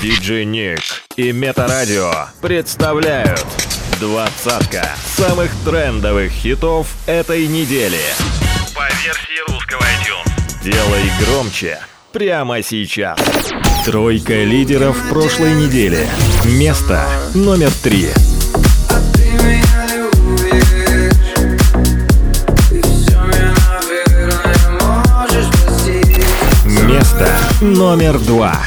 Диджей 0.00 0.44
Ник 0.44 0.78
и 1.16 1.32
Метарадио 1.32 2.12
представляют 2.40 3.44
двадцатка 3.98 4.88
самых 5.04 5.50
трендовых 5.64 6.30
хитов 6.30 6.86
этой 7.06 7.48
недели. 7.48 7.98
По 8.76 8.86
версии 9.02 9.50
русского 9.50 9.80
iTunes. 9.80 10.62
Делай 10.62 11.10
громче 11.20 11.80
прямо 12.12 12.62
сейчас. 12.62 13.18
Тройка 13.84 14.44
лидеров 14.44 14.96
прошлой 15.08 15.54
недели. 15.54 16.06
Место 16.44 17.04
номер 17.34 17.72
три. 17.82 18.10
Место 26.86 27.36
номер 27.60 28.18
два. 28.20 28.60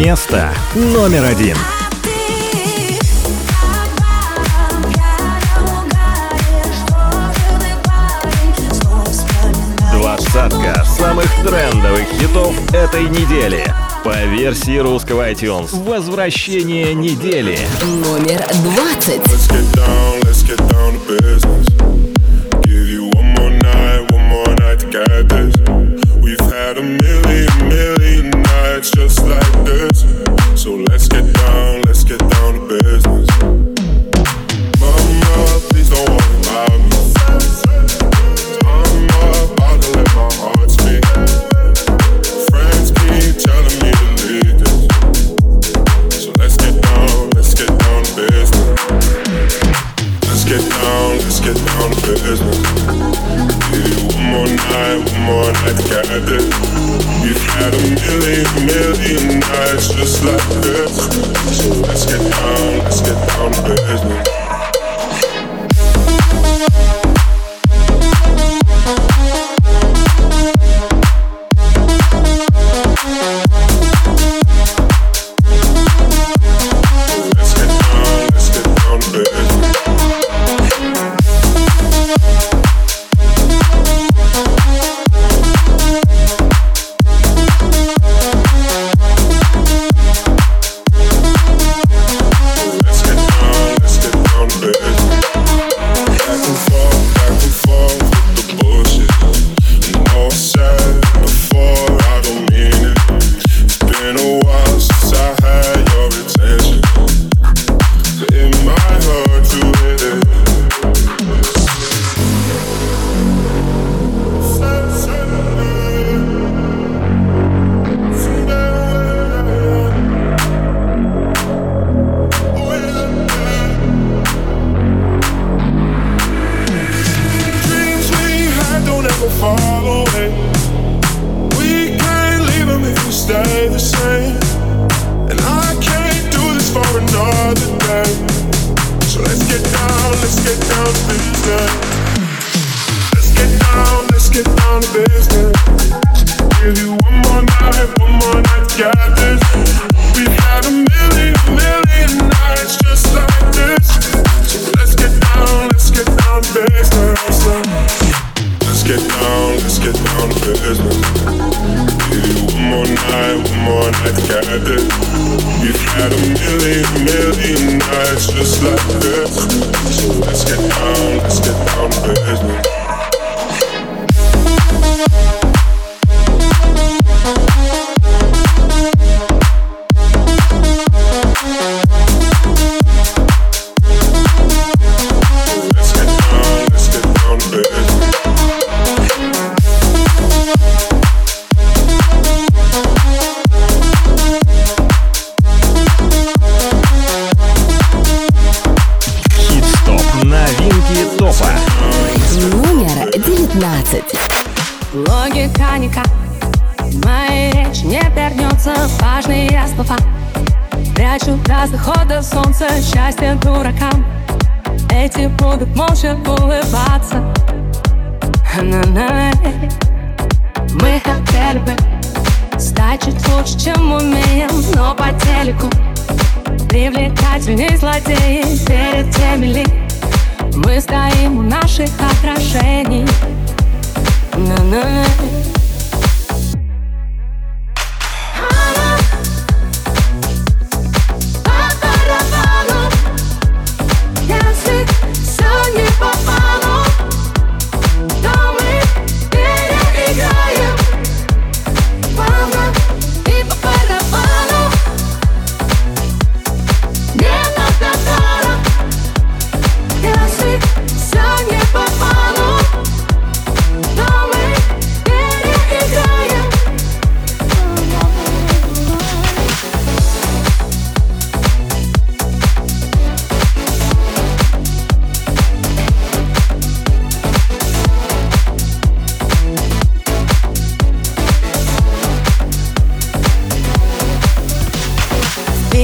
Место 0.00 0.48
номер 0.74 1.22
один. 1.26 1.58
Двадцатка 9.92 10.86
самых 10.86 11.30
трендовых 11.44 12.06
хитов 12.18 12.54
этой 12.72 13.10
недели. 13.10 13.62
По 14.02 14.24
версии 14.24 14.78
русского 14.78 15.30
iTunes. 15.30 15.68
Возвращение 15.84 16.94
недели. 16.94 17.58
Номер 17.82 18.42
двадцать. 18.64 19.20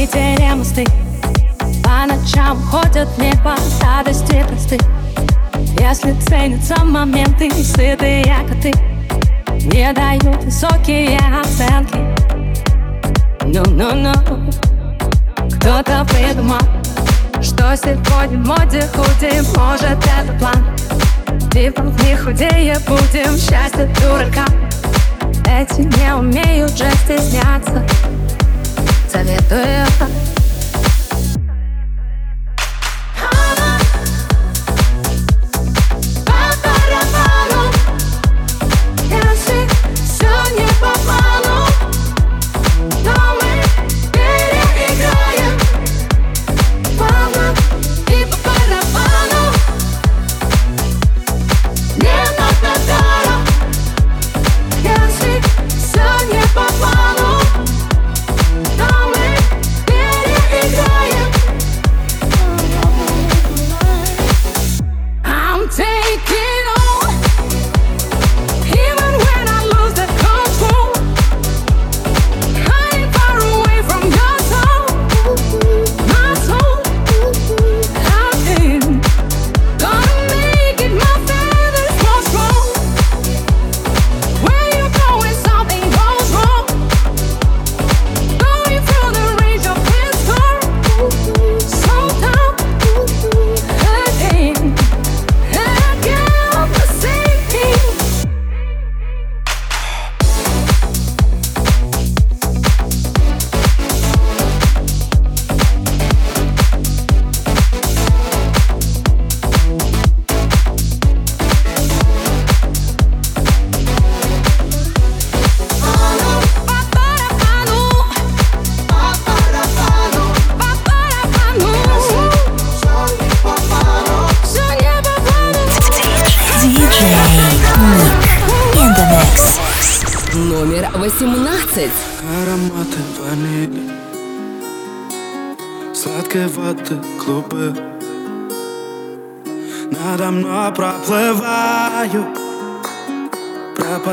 видели 0.06 0.54
мосты 0.54 0.84
По 1.82 2.06
ночам 2.06 2.60
ходят 2.62 3.08
не 3.18 3.32
по 3.42 3.54
радости 3.84 4.44
просты. 4.48 4.78
Если 5.80 6.12
ценятся 6.20 6.84
моменты, 6.84 7.50
сытые 7.50 8.24
коты 8.48 8.72
Не 9.66 9.92
дают 9.92 10.44
высокие 10.44 11.18
оценки. 11.18 11.98
Ну-ну-ну 13.44 14.12
Кто-то 15.56 16.06
придумал, 16.08 16.58
что 17.40 17.76
сегодня 17.76 18.38
в 18.38 18.46
моде 18.46 18.84
худим. 18.94 19.44
Может 19.56 19.98
это 20.04 20.32
план? 20.38 21.50
Типа 21.50 21.82
не 21.82 22.16
худее 22.16 22.78
будем, 22.86 23.36
счастье 23.36 23.88
дурака. 24.00 24.44
Эти 25.48 25.82
не 25.82 26.14
умеют 26.14 26.76
же 26.76 26.90
стесняться 27.04 27.84
советую. 29.16 30.35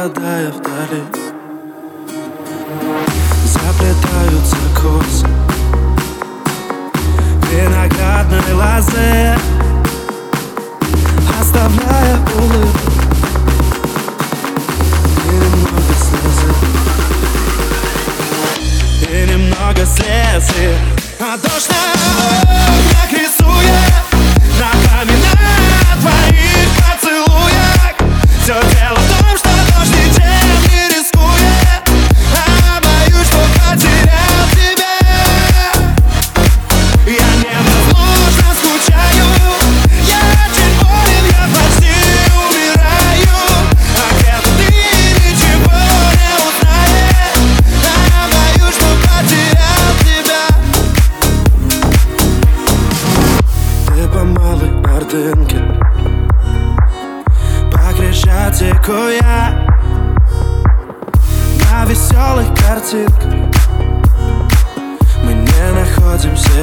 пропадая 0.03 0.51
вдали. 0.51 1.22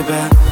back. 0.02 0.49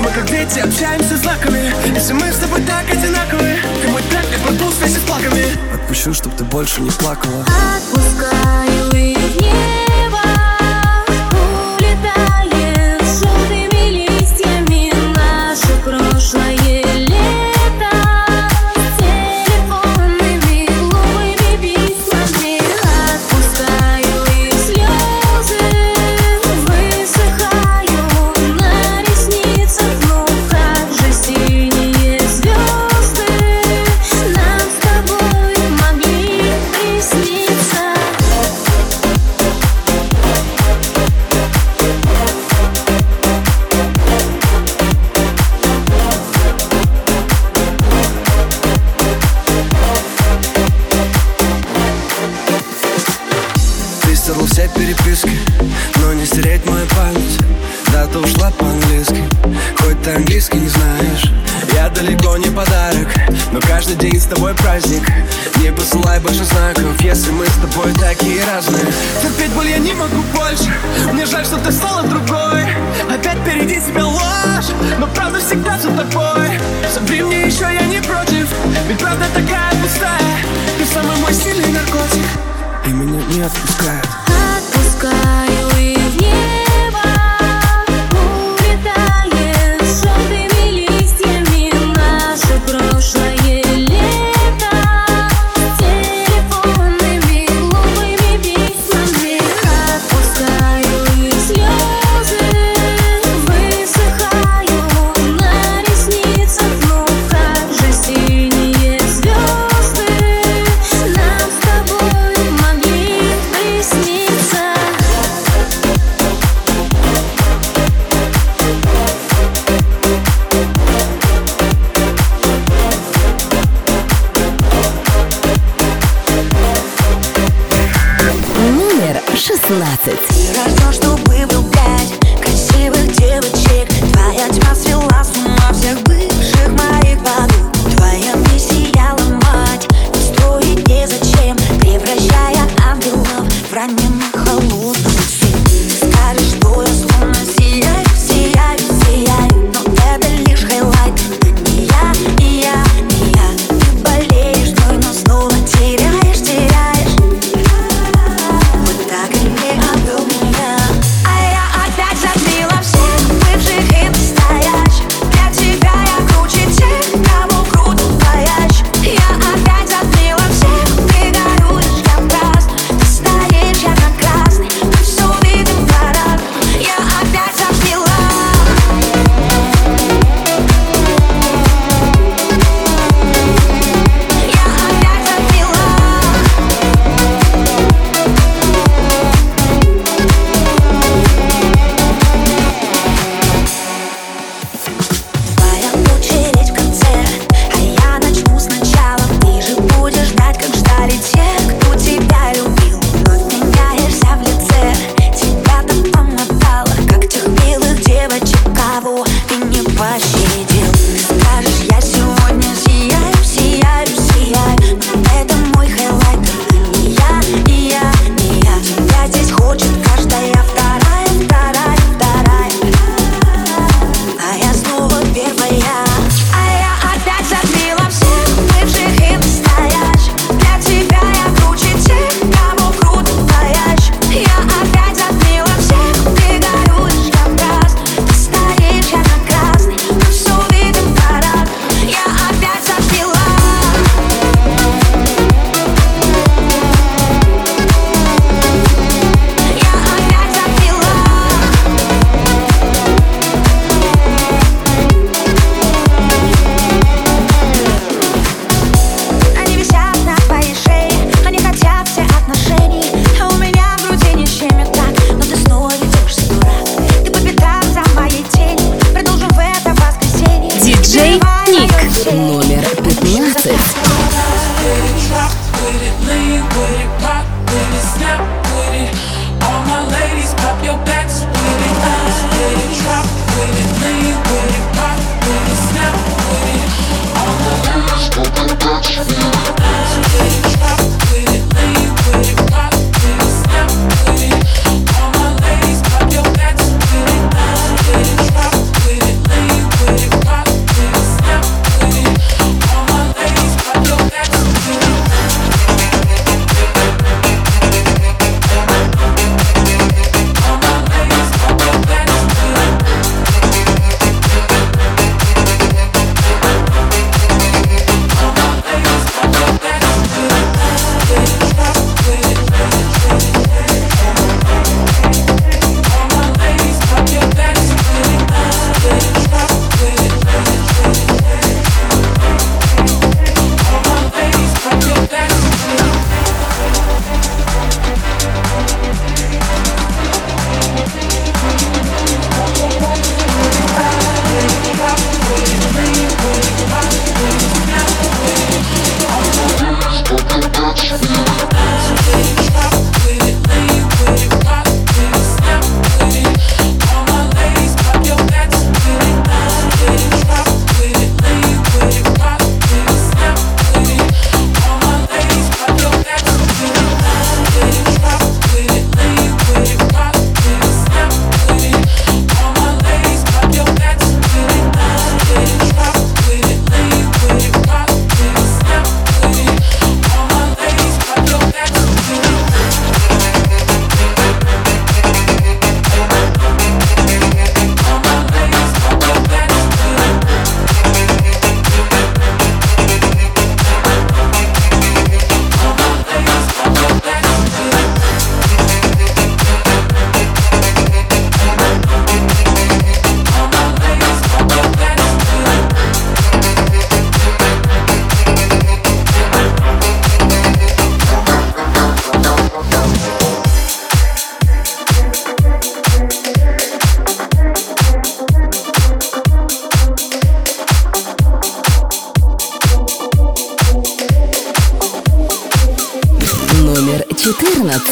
Мы 0.00 0.10
как 0.10 0.26
дети 0.26 0.58
общаемся 0.60 1.16
знаками. 1.16 1.72
Если 1.94 2.12
мы 2.12 2.30
с 2.32 2.36
тобой 2.36 2.60
так 2.62 2.88
одинаковы 2.90 3.56
Ты 3.82 3.88
мой 3.88 4.02
трек, 4.02 4.24
я 4.30 4.38
мы 4.50 4.56
пустые 4.56 4.90
с 4.90 4.98
плаками 4.98 5.44
Отпущу, 5.74 6.14
чтоб 6.14 6.34
ты 6.36 6.44
больше 6.44 6.80
не 6.82 6.90
плакала. 6.90 7.44
Отпускаю. 7.76 8.79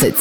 11 0.01 0.15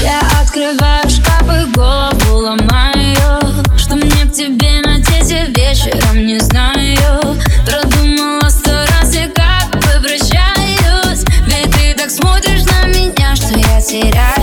Я 0.00 0.20
открываю 0.40 1.08
шкафы, 1.10 1.66
голову 1.74 2.38
ломаю 2.38 3.40
Что 3.76 3.96
мне 3.96 4.24
к 4.24 4.32
тебе 4.32 4.80
надеть, 4.82 5.30
я 5.30 5.46
вечером 5.46 6.26
не 6.26 6.38
знаю. 6.38 7.36
Продумала 7.66 8.48
сто 8.48 8.70
раз, 8.70 9.14
я 9.14 9.28
как 9.28 9.74
выбращаюсь 9.74 11.24
Ведь 11.46 11.70
ты 11.76 11.94
так 11.94 12.10
смотришь 12.10 12.64
на 12.64 12.86
меня, 12.86 13.36
что 13.36 13.58
я 13.58 13.82
теряю 13.82 14.39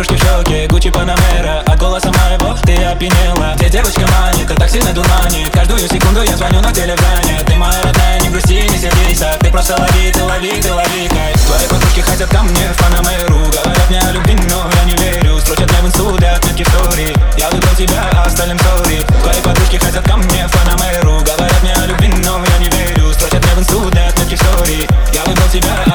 подружки 0.00 0.14
в 0.14 0.26
шоке, 0.26 0.66
Гуччи 0.68 0.90
Панамера 0.90 1.62
От 1.66 1.78
голоса 1.78 2.10
моего 2.10 2.56
ты 2.64 2.74
опьянела 2.84 3.54
Где 3.56 3.68
девочка 3.68 4.00
манит, 4.00 4.48
ты 4.48 4.54
так 4.54 4.70
сильно 4.70 4.92
дурманит 4.92 5.50
Каждую 5.50 5.80
секунду 5.80 6.22
я 6.22 6.36
звоню 6.36 6.60
на 6.60 6.72
телеграме. 6.72 7.40
Ты 7.46 7.54
моя 7.56 7.82
родная, 7.82 8.20
не 8.20 8.30
грусти, 8.30 8.62
не 8.68 8.78
сердись 8.78 9.20
а 9.22 9.36
Ты 9.38 9.50
просто 9.50 9.76
лови, 9.76 10.10
ты 10.12 10.22
лови, 10.22 10.60
ты 10.62 10.72
лови 10.72 11.08
кайф. 11.08 11.40
Твои 11.46 11.66
подружки 11.68 12.00
хотят 12.00 12.30
ко 12.30 12.42
мне 12.42 12.72
фанамеру 12.78 13.40
Говорят 13.50 13.90
мне 13.90 14.00
о 14.00 14.12
любви, 14.12 14.36
но 14.48 14.70
я 14.74 14.84
не 14.84 14.96
верю. 14.96 15.38
Строчат 15.40 15.70
мне 15.70 15.80
в 15.82 15.86
инсту 15.86 16.16
для 16.16 16.34
отметки 16.34 16.62
в 16.62 16.68
стори. 16.68 17.14
Я 17.36 17.50
выбрал 17.50 17.74
тебя, 17.76 18.10
а 18.14 18.22
остальным 18.22 18.58
сори. 18.58 19.02
Твои 19.22 19.40
подружки 19.42 19.76
хотят 19.76 20.04
ко 20.04 20.16
мне 20.16 20.48
фанамеру 20.48 21.20
Говорят 21.20 21.62
мне 21.62 21.74
о 21.74 21.86
любви, 21.86 22.08
но 22.24 22.42
я 22.42 22.58
не 22.58 22.68
верю. 22.70 23.12
Строчат 23.12 23.44
мне 23.44 23.54
в 23.54 23.58
инсту 23.58 23.90
для 23.90 24.08
отметки 24.08 24.34
в 24.34 24.38
стори. 24.38 24.88
Я 25.12 25.24
выбрал 25.24 25.48
тебя, 25.48 25.89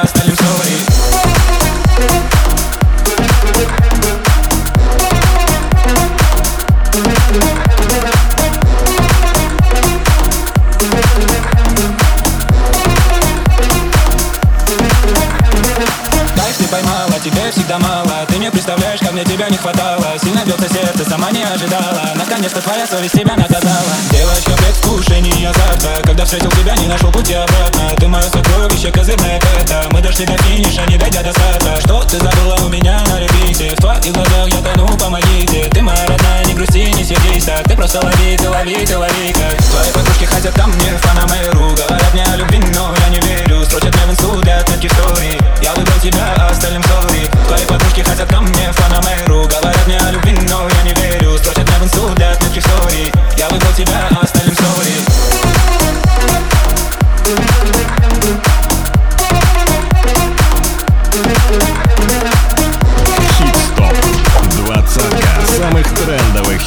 мне 19.16 19.24
тебя 19.24 19.48
не 19.48 19.56
хватало. 19.56 20.06
Сильно 20.22 20.44
бьется 20.44 20.68
сердце, 20.68 21.10
сама 21.10 21.32
не 21.32 21.42
ожидала. 21.42 22.12
Наконец-то 22.16 22.62
твоя 22.62 22.86
совесть 22.86 23.14
тебя 23.14 23.36
наказала. 23.38 23.96
Девочка, 24.12 24.52
предвкушение 24.52 25.50
азарта. 25.50 26.02
Когда 26.04 26.26
встретил 26.26 26.52
тебя, 26.52 26.76
не 26.76 26.88
нашел 26.88 27.10
пути 27.12 27.34
обратно. 27.34 27.96
Ты 27.98 28.10
мое 28.10 28.24
сокровище, 28.24 28.92
козырная 28.92 29.40
пята 29.40 29.88
Мы 29.92 30.02
дошли 30.02 30.26
до 30.26 30.38
финиша, 30.44 30.86
не 30.88 30.98
дойдя 30.98 31.24
до 31.24 31.32
старта. 31.32 31.80
Что 31.80 32.04
ты 32.04 32.18
забыла 32.18 32.58
у 32.66 32.68
меня 32.68 33.02
на 33.08 33.22
репите? 33.22 33.70
В 33.78 33.78
твоих 33.78 34.14
глазах 34.14 34.50
я 34.50 34.62
тону, 34.62 34.88
помогите. 34.98 35.70
Ты 35.72 35.82
моя 35.82 36.06
родная, 36.08 36.45
грусти, 36.56 36.94
не 36.94 37.04
сердись 37.04 37.46
так 37.46 37.64
Ты 37.68 37.76
просто 37.76 38.00
лови, 38.02 38.38
ты 38.38 38.50
лови, 38.50 38.86
ты 38.86 38.98
лови 38.98 39.34
кайф 39.34 39.70
Твои 39.70 39.92
подружки 39.92 40.26
хотят 40.26 40.54
ко 40.56 40.66
мне 40.68 40.92
фанамеру 40.98 41.76
Говорят 41.76 42.14
мне 42.14 42.24
о 42.24 42.36
любви, 42.36 42.60
но 42.74 42.94
я 43.04 43.10
не 43.10 43.20
верю. 43.20 43.64
Строчат 43.66 43.94
мне 43.96 44.06
в 44.06 44.12
инсту 44.12 44.42
для 44.42 44.60
в 44.60 44.64
стори 44.64 45.40
Я 45.62 45.74
выбрал 45.74 46.00
тебя, 46.02 46.34
а 46.38 46.48
остальным 46.48 46.84
сори 46.84 47.30
Твои 47.48 47.66
подружки 47.66 48.02
хотят 48.02 48.30
ко 48.30 48.42
мне 48.42 48.72
фанамеру 48.72 49.48
Говорят 49.48 49.88
мне 49.88 49.98
о 49.98 50.12
любви, 50.12 50.38
но 50.50 50.68
я 50.68 50.84
не 50.84 50.94
верю. 50.94 51.38
Строчат 51.38 51.68
мне 51.68 51.78
в 51.80 51.84
инсту 51.84 52.10
для 52.16 52.32
в 52.34 52.36
стори 52.36 53.12
Я 53.38 53.50
выбрал 53.50 53.74
тебя, 53.74 54.08
а 54.12 54.24
остальным 54.24 54.56
сори 54.56 54.65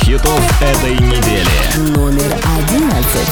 хитов 0.09 0.41
этой 0.63 0.93
недели. 0.93 1.45
Номер 1.95 2.35
одиннадцать. 2.57 3.29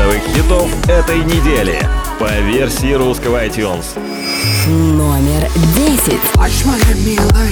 Трендовых 0.00 0.22
хитов 0.34 0.88
этой 0.88 1.18
недели 1.24 1.78
по 2.18 2.30
версии 2.40 2.92
русского 2.94 3.44
iTunes. 3.44 3.84
Номер 4.66 5.48
десять. 5.76 6.20
Плачь, 6.32 6.64
моя 6.64 6.94
милая, 7.04 7.50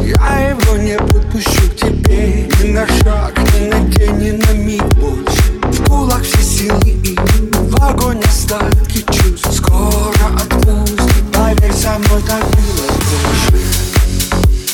я 0.00 0.50
его 0.50 0.76
не 0.76 0.96
подпущу 0.96 1.70
к 1.70 1.76
тебе 1.76 2.48
Ни 2.62 2.72
на 2.72 2.86
шаг, 2.86 3.38
ни 3.54 3.66
на 3.66 3.80
день, 3.88 4.18
ни 4.18 4.30
на 4.30 4.52
миг 4.52 4.84
больше 4.94 5.42
В 5.62 5.84
кулак 5.88 6.22
все 6.22 6.42
силы 6.42 6.80
и 6.84 7.18
в 7.52 7.82
огонь 7.82 8.20
остатки 8.24 9.04
чувств 9.12 9.52
Скоро 9.52 10.26
отпустит, 10.36 11.32
поверь, 11.32 11.72
со 11.72 11.98
мной 11.98 12.22
так 12.26 12.44
было 12.50 12.86
больше 13.10 13.64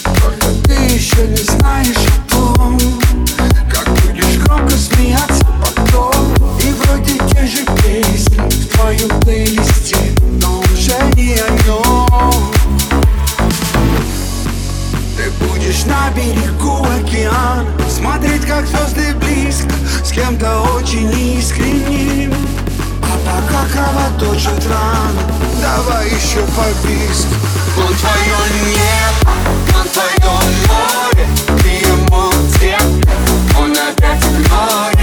Только 0.04 0.46
ты 0.64 0.74
еще 0.94 1.26
не 1.28 1.36
знаешь 1.36 1.96
о 1.96 2.30
том 2.30 2.78
Как 3.70 3.88
будешь 3.88 4.38
громко 4.44 4.72
смеяться 4.72 5.46
потом 5.62 5.75
Вроде 6.96 7.18
те 7.34 7.46
же 7.46 7.64
песни 7.82 8.38
в 8.38 8.68
твоем 8.68 9.20
плейлисте 9.20 9.96
Но 10.40 10.60
уже 10.60 10.94
не 11.14 11.34
о 11.34 11.50
нем 11.66 12.52
ты 15.16 15.30
будешь 15.44 15.84
на 15.84 16.10
берегу 16.10 16.84
океана 16.84 17.66
Смотреть, 17.90 18.46
как 18.46 18.66
звезды 18.66 19.14
близко 19.16 19.74
С 20.04 20.10
кем-то 20.10 20.62
очень 20.74 21.10
искренним. 21.38 22.32
А 23.02 23.18
пока 23.26 23.66
кровоточит 23.72 24.66
рано 24.66 25.22
Давай 25.60 26.06
еще 26.06 26.40
побиск 26.54 27.26
Он 27.76 27.94
твое 27.94 28.38
небо, 28.64 29.32
он 29.74 29.88
твое 29.88 30.32
море 30.68 31.26
Ты 31.62 31.68
ему 31.88 32.30
где? 32.54 32.78
Он 33.58 33.72
опять 33.72 34.22
ночью 34.48 34.95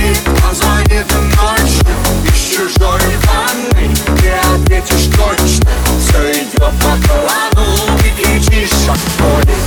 Из 2.83 2.89
чужой 2.89 3.17
ванной. 3.23 3.95
Ты 4.19 4.29
ответишь 4.29 5.07
точно 5.15 5.71
Все 5.99 6.31
идет 6.33 6.73
по 6.81 6.97
плану. 7.07 7.65
Ты 7.99 8.09
кричишь 8.21 8.89
от 8.89 8.99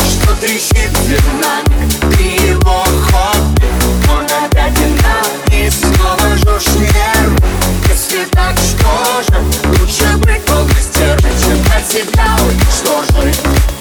Что 0.05 0.35
трещит 0.41 0.93
динамик 1.07 2.15
Ты 2.15 2.23
его 2.49 2.85
хобби 2.85 3.67
Он 4.11 4.25
опять 4.45 4.75
динамик 4.75 5.73
Снова 5.73 6.37
жжешь 6.37 6.75
Если 7.89 8.25
так, 8.33 8.57
что 8.59 9.23
же 9.23 9.41
Лучше 9.81 10.17
быть 10.19 10.43
стержень 10.83 11.41
Чем 11.41 11.73
от 11.75 11.91
себя 11.91 12.37
уничтожить 12.45 13.76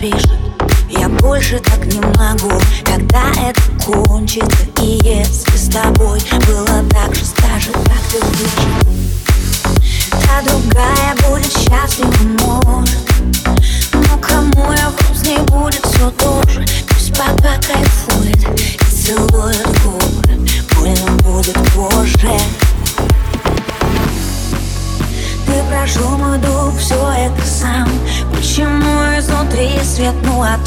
мне 0.00 0.10
напишет 0.10 0.30
Я 0.88 1.08
больше 1.08 1.58
так 1.60 1.84
не 1.86 2.00
могу, 2.00 2.52
когда 2.84 3.30
это 3.32 3.60
кончится 3.84 4.64
И 4.82 5.00
если 5.02 5.56
с 5.56 5.68
тобой 5.68 6.20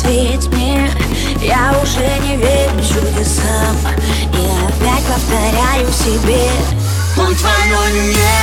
ответь 0.03 0.47
мне. 0.49 0.89
Я 1.41 1.73
уже 1.81 2.19
не 2.19 2.37
верю 2.37 2.77
чудесам 2.77 3.77
И 4.33 4.45
опять 4.67 5.03
повторяю 5.05 5.91
себе. 5.91 6.49
Он 7.17 7.33
твое 7.35 8.07
небо, 8.07 8.42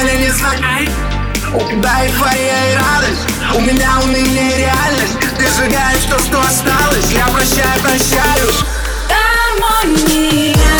деле 0.00 0.18
не 0.18 0.30
знакомы 0.30 0.88
Да 1.82 2.04
и 2.04 2.12
твоя 2.12 2.72
и 2.72 2.76
радость. 2.76 3.26
У 3.54 3.60
меня 3.60 3.98
уныние 4.02 4.56
реальность. 4.56 5.18
Ты 5.36 5.46
сжигаешь 5.46 6.04
то, 6.04 6.18
что 6.18 6.40
осталось. 6.40 7.10
Я 7.12 7.26
прощаю, 7.26 7.80
прощаюсь. 7.80 8.64
Гармония. 9.08 10.79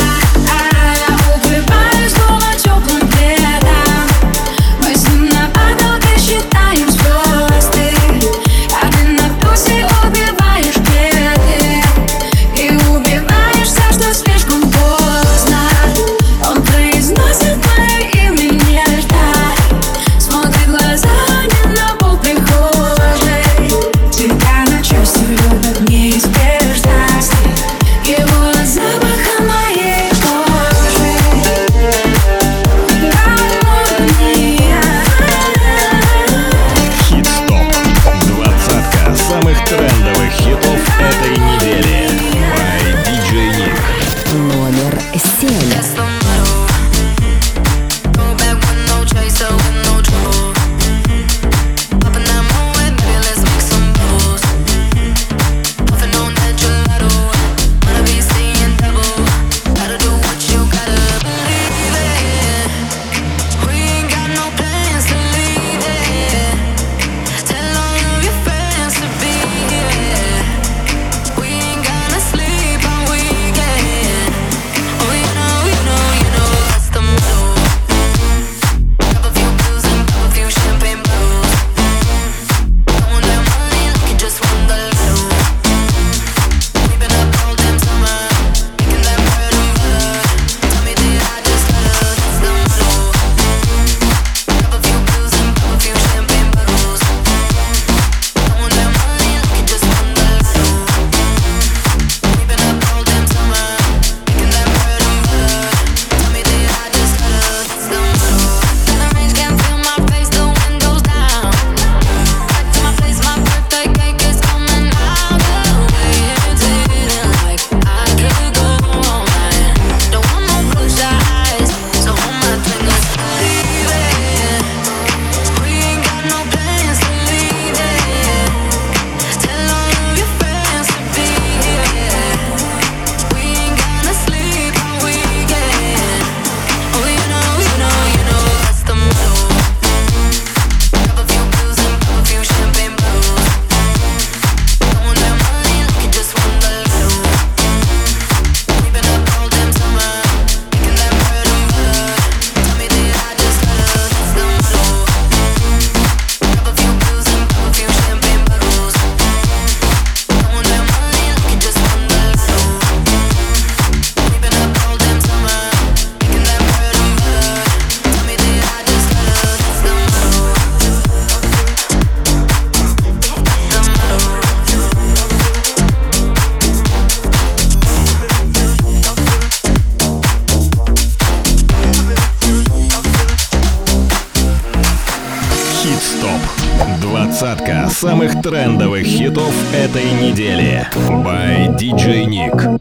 этой 189.72 190.10
недели 190.12 190.86
by 191.22 191.68
DJ 191.76 192.26
Nick. 192.26 192.79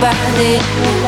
body 0.00 0.99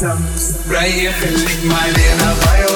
Right 0.00 0.92
here, 0.92 1.12
feeling 1.12 1.66
my. 1.66 2.67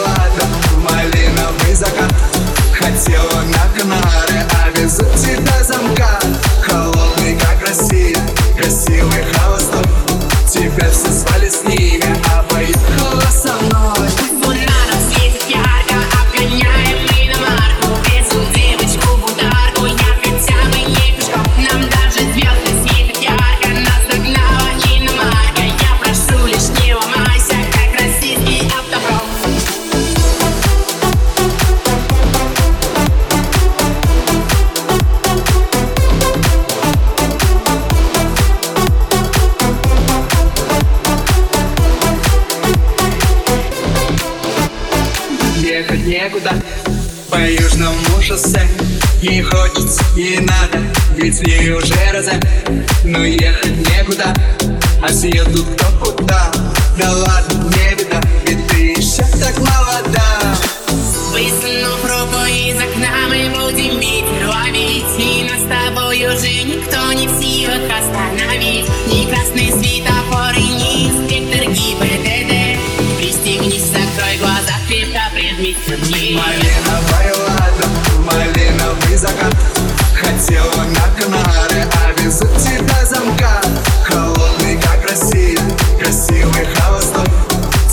красивый 86.02 86.66
холостов 86.74 87.28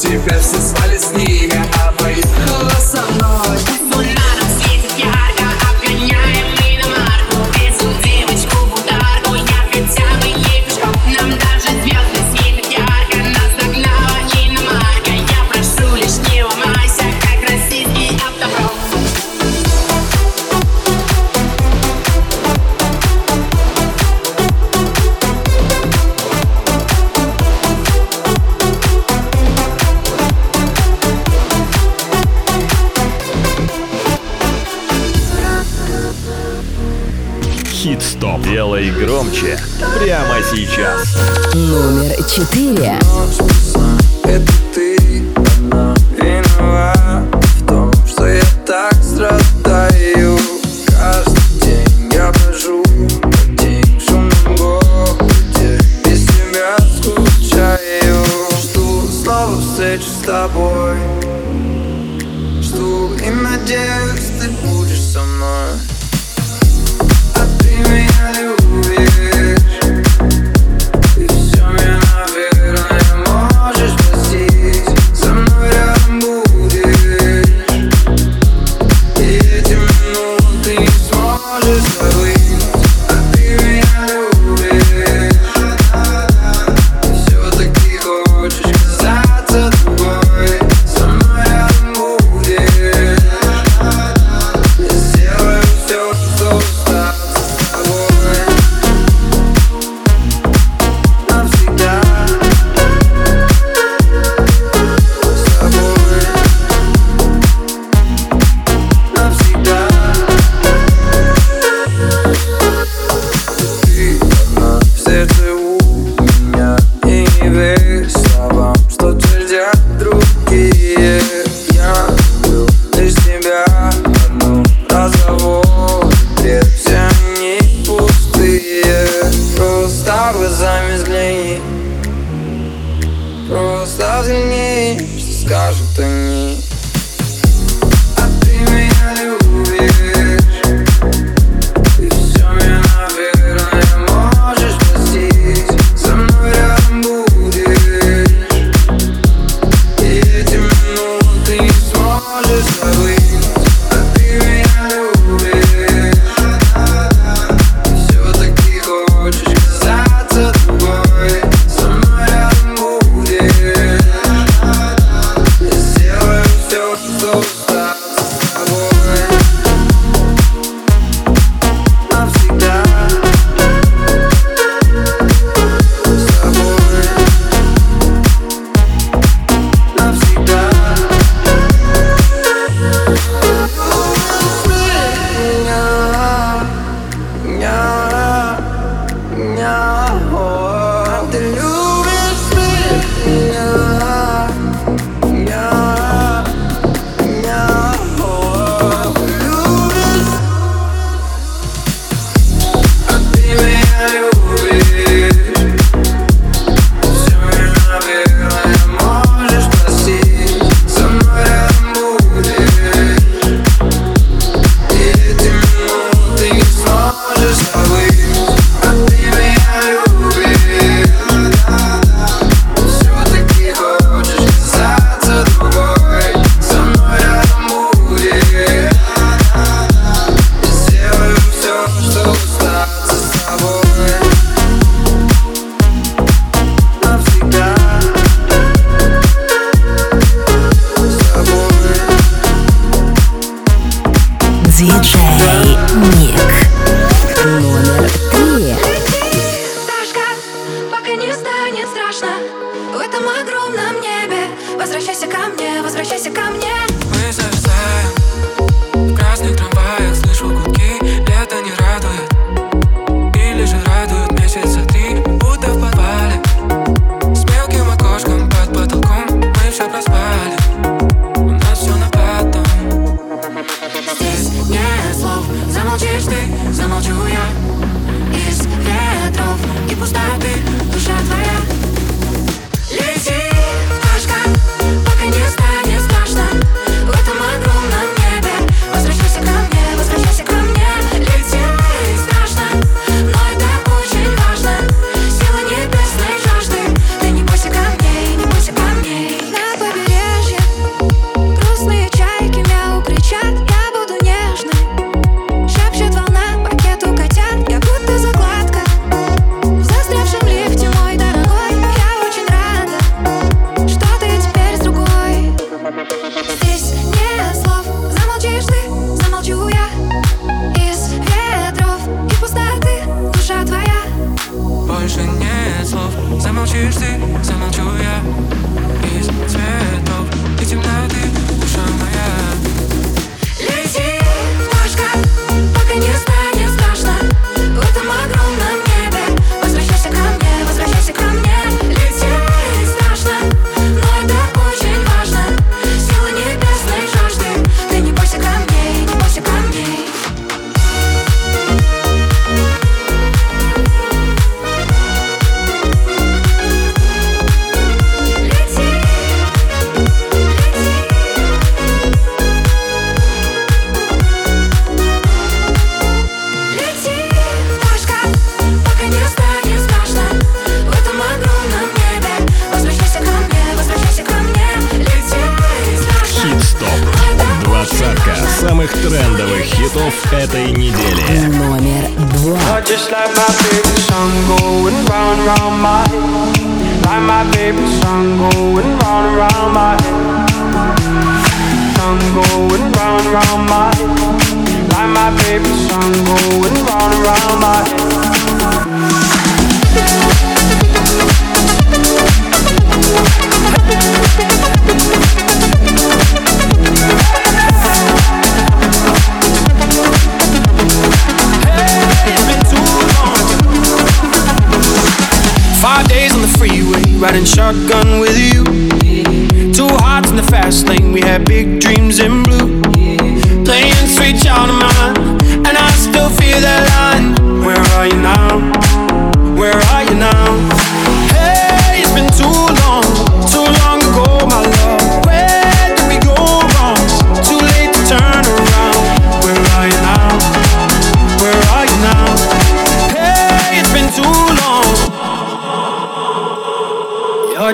Тебя 0.02 0.40
все 0.40 0.58
звали 0.58 0.98
с 0.98 1.12
ними, 1.12 1.62
а 1.86 1.92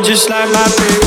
just 0.05 0.29
like 0.29 0.49
my 0.51 0.63
favorite 0.67 1.04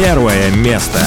Первое 0.00 0.52
место. 0.52 1.00